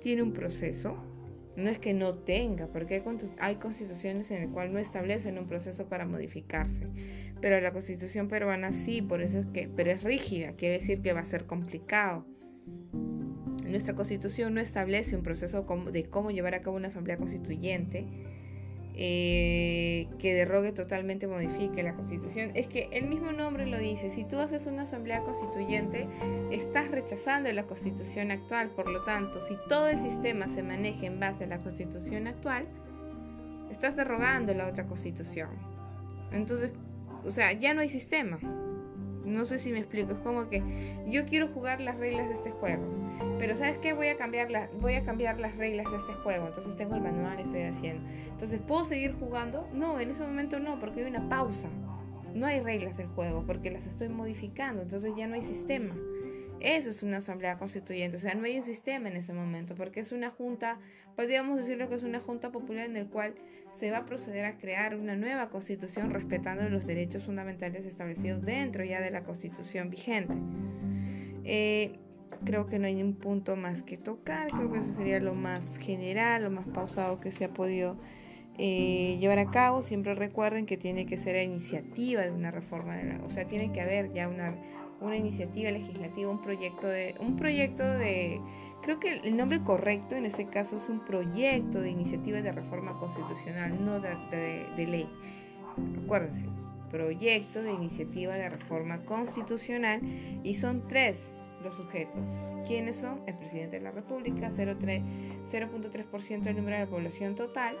tiene 0.00 0.22
un 0.22 0.32
proceso. 0.32 0.96
No 1.56 1.70
es 1.70 1.78
que 1.78 1.94
no 1.94 2.14
tenga, 2.14 2.66
porque 2.66 3.02
hay 3.38 3.56
constituciones 3.56 4.30
en 4.30 4.42
las 4.42 4.50
cuales 4.50 4.72
no 4.72 4.78
establecen 4.80 5.38
un 5.38 5.46
proceso 5.46 5.88
para 5.88 6.04
modificarse. 6.04 6.88
Pero 7.40 7.60
la 7.60 7.72
constitución 7.72 8.28
peruana 8.28 8.72
sí, 8.72 9.00
por 9.00 9.22
eso 9.22 9.38
es 9.38 9.46
que, 9.46 9.68
pero 9.68 9.92
es 9.92 10.02
rígida, 10.02 10.52
quiere 10.52 10.78
decir 10.78 11.00
que 11.00 11.12
va 11.12 11.20
a 11.20 11.24
ser 11.24 11.46
complicado. 11.46 12.26
Nuestra 13.64 13.94
constitución 13.94 14.54
no 14.54 14.60
establece 14.60 15.16
un 15.16 15.22
proceso 15.22 15.64
de 15.90 16.04
cómo 16.04 16.30
llevar 16.30 16.54
a 16.54 16.60
cabo 16.60 16.76
una 16.76 16.88
asamblea 16.88 17.16
constituyente 17.16 18.06
eh, 18.96 20.08
que 20.18 20.34
derrogue 20.34 20.72
totalmente, 20.72 21.26
modifique 21.26 21.82
la 21.82 21.94
constitución. 21.94 22.52
Es 22.54 22.68
que 22.68 22.88
el 22.92 23.06
mismo 23.06 23.32
nombre 23.32 23.66
lo 23.66 23.78
dice, 23.78 24.08
si 24.08 24.24
tú 24.24 24.38
haces 24.38 24.66
una 24.66 24.82
asamblea 24.82 25.22
constituyente, 25.22 26.06
estás 26.52 26.90
rechazando 26.90 27.52
la 27.52 27.64
constitución 27.64 28.30
actual, 28.30 28.70
por 28.70 28.88
lo 28.88 29.02
tanto, 29.02 29.40
si 29.40 29.56
todo 29.68 29.88
el 29.88 29.98
sistema 29.98 30.46
se 30.46 30.62
maneja 30.62 31.06
en 31.06 31.18
base 31.18 31.44
a 31.44 31.46
la 31.48 31.58
constitución 31.58 32.28
actual, 32.28 32.68
estás 33.70 33.96
derogando 33.96 34.54
la 34.54 34.68
otra 34.68 34.86
constitución. 34.86 35.50
Entonces, 36.30 36.70
o 37.24 37.30
sea, 37.30 37.52
ya 37.52 37.74
no 37.74 37.80
hay 37.80 37.88
sistema. 37.88 38.38
No 39.24 39.44
sé 39.44 39.58
si 39.58 39.72
me 39.72 39.78
explico, 39.78 40.12
es 40.12 40.18
como 40.18 40.48
que 40.48 40.62
yo 41.06 41.24
quiero 41.26 41.48
jugar 41.48 41.80
las 41.80 41.98
reglas 41.98 42.28
de 42.28 42.34
este 42.34 42.50
juego, 42.50 42.84
pero 43.38 43.54
¿sabes 43.54 43.78
qué? 43.78 43.92
Voy 43.92 44.08
a 44.08 44.16
cambiar, 44.16 44.70
voy 44.80 44.94
a 44.94 45.04
cambiar 45.04 45.40
las 45.40 45.56
reglas 45.56 45.90
de 45.90 45.98
este 45.98 46.12
juego, 46.12 46.46
entonces 46.46 46.76
tengo 46.76 46.94
el 46.94 47.00
manual 47.00 47.38
y 47.38 47.42
estoy 47.42 47.62
haciendo. 47.62 48.08
Entonces, 48.28 48.60
¿puedo 48.60 48.84
seguir 48.84 49.14
jugando? 49.18 49.68
No, 49.72 49.98
en 49.98 50.10
ese 50.10 50.22
momento 50.24 50.58
no, 50.60 50.78
porque 50.78 51.00
hay 51.00 51.06
una 51.10 51.28
pausa. 51.28 51.68
No 52.34 52.46
hay 52.46 52.60
reglas 52.60 52.96
del 52.96 53.06
juego 53.08 53.44
porque 53.46 53.70
las 53.70 53.86
estoy 53.86 54.08
modificando, 54.08 54.82
entonces 54.82 55.12
ya 55.16 55.26
no 55.26 55.34
hay 55.34 55.42
sistema. 55.42 55.94
Eso 56.64 56.88
es 56.88 57.02
una 57.02 57.18
asamblea 57.18 57.58
constituyente, 57.58 58.16
o 58.16 58.20
sea, 58.20 58.34
no 58.34 58.44
hay 58.44 58.56
un 58.56 58.62
sistema 58.62 59.10
en 59.10 59.16
ese 59.16 59.34
momento, 59.34 59.74
porque 59.74 60.00
es 60.00 60.12
una 60.12 60.30
junta, 60.30 60.78
podríamos 61.14 61.58
decirlo 61.58 61.90
que 61.90 61.96
es 61.96 62.02
una 62.02 62.20
junta 62.20 62.50
popular 62.52 62.86
en 62.86 62.96
el 62.96 63.06
cual 63.06 63.34
se 63.74 63.90
va 63.90 63.98
a 63.98 64.06
proceder 64.06 64.46
a 64.46 64.56
crear 64.56 64.96
una 64.96 65.14
nueva 65.14 65.50
constitución 65.50 66.10
respetando 66.10 66.66
los 66.70 66.86
derechos 66.86 67.24
fundamentales 67.24 67.84
establecidos 67.84 68.42
dentro 68.42 68.82
ya 68.82 69.02
de 69.02 69.10
la 69.10 69.24
constitución 69.24 69.90
vigente. 69.90 70.34
Eh, 71.44 71.98
creo 72.46 72.66
que 72.66 72.78
no 72.78 72.86
hay 72.86 73.02
un 73.02 73.14
punto 73.14 73.56
más 73.56 73.82
que 73.82 73.98
tocar, 73.98 74.48
creo 74.48 74.72
que 74.72 74.78
eso 74.78 74.90
sería 74.90 75.20
lo 75.20 75.34
más 75.34 75.76
general, 75.76 76.44
lo 76.44 76.50
más 76.50 76.66
pausado 76.68 77.20
que 77.20 77.30
se 77.30 77.44
ha 77.44 77.52
podido 77.52 77.98
eh, 78.56 79.18
llevar 79.20 79.38
a 79.38 79.50
cabo. 79.50 79.82
Siempre 79.82 80.14
recuerden 80.14 80.64
que 80.64 80.78
tiene 80.78 81.04
que 81.04 81.18
ser 81.18 81.36
a 81.36 81.42
iniciativa 81.42 82.22
de 82.22 82.30
una 82.30 82.50
reforma, 82.50 82.96
de 82.96 83.04
la, 83.04 83.24
o 83.24 83.28
sea, 83.28 83.46
tiene 83.46 83.70
que 83.72 83.82
haber 83.82 84.12
ya 84.12 84.28
una 84.28 84.56
una 85.00 85.16
iniciativa 85.16 85.70
legislativa, 85.70 86.30
un 86.30 86.40
proyecto 86.40 86.86
de, 86.86 87.14
un 87.20 87.36
proyecto 87.36 87.82
de, 87.82 88.40
creo 88.82 89.00
que 89.00 89.20
el 89.24 89.36
nombre 89.36 89.62
correcto 89.62 90.14
en 90.14 90.26
este 90.26 90.46
caso 90.46 90.76
es 90.76 90.88
un 90.88 91.04
proyecto 91.04 91.80
de 91.80 91.90
iniciativa 91.90 92.40
de 92.40 92.52
reforma 92.52 92.98
constitucional, 92.98 93.84
no 93.84 94.00
de, 94.00 94.66
de 94.76 94.86
ley. 94.86 95.08
Acuérdense, 96.04 96.46
proyecto 96.90 97.62
de 97.62 97.72
iniciativa 97.72 98.34
de 98.34 98.48
reforma 98.48 99.02
constitucional 99.04 100.00
y 100.44 100.54
son 100.54 100.86
tres 100.86 101.40
los 101.64 101.74
sujetos. 101.76 102.22
¿Quiénes 102.66 102.96
son? 102.96 103.20
El 103.26 103.34
presidente 103.34 103.78
de 103.78 103.82
la 103.82 103.90
República, 103.90 104.50
0.3% 104.50 106.42
del 106.42 106.56
número 106.56 106.76
de 106.76 106.84
la 106.84 106.90
población 106.90 107.34
total, 107.34 107.76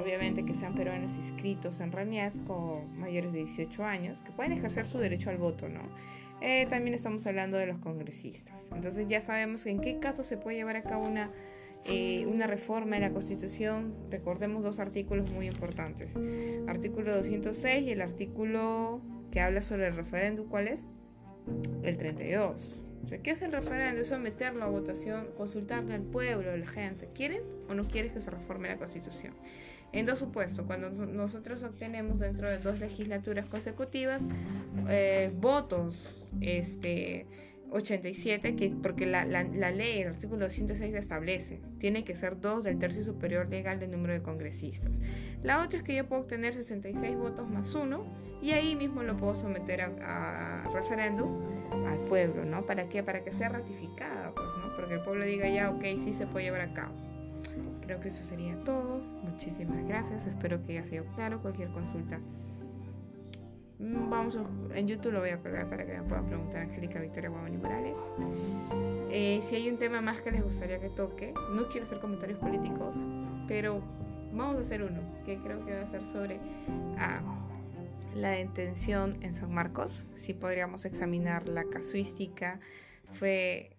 obviamente 0.00 0.44
que 0.44 0.54
sean 0.54 0.74
peruanos 0.74 1.14
inscritos 1.16 1.80
en 1.80 1.92
RANIAT 1.92 2.32
con 2.46 2.96
mayores 2.98 3.32
de 3.34 3.40
18 3.40 3.84
años, 3.84 4.22
que 4.22 4.32
pueden 4.32 4.52
ejercer 4.52 4.86
su 4.86 4.98
derecho 4.98 5.30
al 5.30 5.36
voto, 5.38 5.68
¿no? 5.68 5.82
Eh, 6.40 6.66
también 6.68 6.94
estamos 6.94 7.26
hablando 7.26 7.56
de 7.56 7.66
los 7.66 7.78
congresistas. 7.78 8.66
Entonces 8.74 9.06
ya 9.08 9.20
sabemos 9.20 9.66
en 9.66 9.80
qué 9.80 9.98
caso 9.98 10.24
se 10.24 10.36
puede 10.36 10.56
llevar 10.56 10.76
a 10.76 10.82
cabo 10.82 11.04
una, 11.04 11.30
eh, 11.84 12.26
una 12.26 12.46
reforma 12.46 12.96
de 12.96 13.02
la 13.02 13.12
Constitución. 13.12 13.94
Recordemos 14.10 14.62
dos 14.62 14.78
artículos 14.78 15.30
muy 15.30 15.46
importantes. 15.46 16.14
Artículo 16.66 17.14
206 17.16 17.82
y 17.82 17.90
el 17.90 18.02
artículo 18.02 19.00
que 19.30 19.40
habla 19.40 19.62
sobre 19.62 19.86
el 19.86 19.94
referéndum. 19.94 20.48
¿Cuál 20.48 20.68
es? 20.68 20.88
El 21.82 21.96
32. 21.96 22.80
O 23.04 23.08
sea, 23.08 23.18
¿qué 23.18 23.32
es 23.32 23.42
el 23.42 23.52
referéndum? 23.52 24.00
Es 24.00 24.08
someterlo 24.08 24.64
a 24.64 24.68
votación, 24.68 25.28
consultarle 25.36 25.94
al 25.94 26.02
pueblo, 26.02 26.50
a 26.50 26.56
la 26.56 26.66
gente. 26.66 27.08
¿Quieren 27.14 27.42
o 27.68 27.74
no 27.74 27.84
quieren 27.84 28.12
que 28.12 28.20
se 28.20 28.30
reforme 28.30 28.68
la 28.68 28.78
Constitución? 28.78 29.34
En 29.94 30.06
dos 30.06 30.18
supuestos, 30.18 30.66
cuando 30.66 30.90
nosotros 30.90 31.62
obtenemos 31.62 32.18
dentro 32.18 32.50
de 32.50 32.58
dos 32.58 32.80
legislaturas 32.80 33.46
consecutivas 33.46 34.26
eh, 34.88 35.30
votos 35.40 36.20
este, 36.40 37.28
87, 37.70 38.56
que, 38.56 38.70
porque 38.70 39.06
la, 39.06 39.24
la, 39.24 39.44
la, 39.44 39.70
ley, 39.70 40.00
el 40.00 40.08
artículo 40.08 40.50
106 40.50 40.92
establece, 40.96 41.60
tiene 41.78 42.02
que 42.02 42.16
ser 42.16 42.40
dos 42.40 42.64
del 42.64 42.80
tercio 42.80 43.04
superior 43.04 43.48
legal 43.48 43.78
del 43.78 43.92
número 43.92 44.14
de 44.14 44.22
congresistas. 44.22 44.90
La 45.44 45.62
otra 45.62 45.78
es 45.78 45.84
que 45.84 45.94
yo 45.94 46.08
puedo 46.08 46.22
obtener 46.22 46.54
66 46.54 47.16
votos 47.16 47.48
más 47.48 47.72
uno 47.76 48.04
y 48.42 48.50
ahí 48.50 48.74
mismo 48.74 49.04
lo 49.04 49.16
puedo 49.16 49.36
someter 49.36 49.80
a, 49.80 50.64
a 50.64 50.72
referéndum 50.72 51.40
al 51.86 51.98
pueblo, 52.08 52.44
¿no? 52.44 52.66
¿Para 52.66 52.88
qué? 52.88 53.04
Para 53.04 53.22
que 53.22 53.30
sea 53.30 53.48
ratificada, 53.48 54.32
pues, 54.34 54.48
¿no? 54.58 54.74
Porque 54.74 54.94
el 54.94 55.00
pueblo 55.02 55.24
diga 55.24 55.48
ya, 55.48 55.70
ok, 55.70 55.84
sí 55.98 56.12
se 56.12 56.26
puede 56.26 56.46
llevar 56.46 56.62
a 56.62 56.74
cabo. 56.74 57.13
Creo 57.84 58.00
que 58.00 58.08
eso 58.08 58.24
sería 58.24 58.58
todo. 58.64 58.98
Muchísimas 59.22 59.86
gracias. 59.86 60.26
Espero 60.26 60.64
que 60.64 60.78
haya 60.78 60.84
sido 60.84 61.04
claro. 61.14 61.40
Cualquier 61.40 61.68
consulta 61.70 62.18
Mm, 63.78 64.08
vamos 64.08 64.38
en 64.74 64.86
YouTube 64.86 65.12
lo 65.12 65.20
voy 65.20 65.30
a 65.30 65.38
colgar 65.38 65.68
para 65.68 65.84
que 65.84 65.92
me 65.92 66.02
puedan 66.04 66.26
preguntar 66.26 66.62
Angélica 66.62 67.00
Victoria 67.00 67.28
Guamani 67.28 67.56
Morales. 67.56 67.98
Eh, 69.10 69.40
si 69.42 69.56
hay 69.56 69.68
un 69.68 69.78
tema 69.78 70.00
más 70.00 70.20
que 70.20 70.30
les 70.30 70.42
gustaría 70.42 70.78
que 70.80 70.88
toque, 70.90 71.34
no 71.52 71.68
quiero 71.68 71.84
hacer 71.84 71.98
comentarios 72.00 72.38
políticos, 72.38 72.96
pero 73.48 73.82
vamos 74.32 74.56
a 74.56 74.60
hacer 74.60 74.82
uno 74.82 75.00
que 75.26 75.38
creo 75.38 75.64
que 75.66 75.74
va 75.74 75.82
a 75.82 75.88
ser 75.88 76.06
sobre 76.06 76.38
ah, 76.98 77.20
la 78.14 78.30
detención 78.30 79.22
en 79.22 79.34
San 79.34 79.52
Marcos. 79.52 80.04
Si 80.14 80.34
podríamos 80.34 80.84
examinar 80.84 81.48
la 81.48 81.64
casuística, 81.64 82.60
fue 83.10 83.76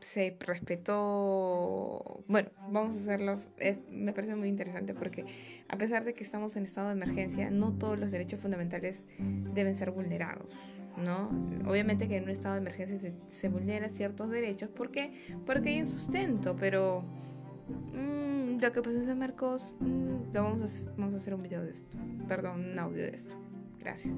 se 0.00 0.36
respetó, 0.40 2.24
bueno, 2.28 2.50
vamos 2.70 2.96
a 2.96 3.00
hacerlos, 3.00 3.50
me 3.90 4.12
parece 4.12 4.34
muy 4.36 4.48
interesante 4.48 4.94
porque 4.94 5.24
a 5.68 5.76
pesar 5.76 6.04
de 6.04 6.14
que 6.14 6.24
estamos 6.24 6.56
en 6.56 6.64
estado 6.64 6.88
de 6.88 6.94
emergencia, 6.94 7.50
no 7.50 7.72
todos 7.72 7.98
los 7.98 8.10
derechos 8.10 8.40
fundamentales 8.40 9.08
deben 9.18 9.76
ser 9.76 9.90
vulnerados, 9.90 10.54
¿no? 10.96 11.30
Obviamente 11.68 12.08
que 12.08 12.16
en 12.16 12.24
un 12.24 12.30
estado 12.30 12.54
de 12.54 12.60
emergencia 12.60 12.96
se, 12.96 13.14
se 13.28 13.48
vulneran 13.48 13.90
ciertos 13.90 14.30
derechos, 14.30 14.70
¿por 14.70 14.90
qué? 14.90 15.12
Porque 15.44 15.70
hay 15.70 15.80
un 15.80 15.86
sustento, 15.86 16.56
pero 16.56 17.02
mmm, 17.92 18.58
lo 18.60 18.72
que 18.72 18.82
pasa 18.82 19.10
en 19.10 19.18
Marcos, 19.18 19.74
mmm, 19.80 20.32
lo 20.32 20.42
vamos, 20.42 20.86
a, 20.86 20.90
vamos 20.96 21.14
a 21.14 21.16
hacer 21.16 21.34
un 21.34 21.42
video 21.42 21.62
de 21.62 21.70
esto, 21.70 21.96
perdón, 22.28 22.72
un 22.72 22.78
audio 22.78 23.02
de 23.02 23.10
esto. 23.10 23.36
Gracias. 23.78 24.14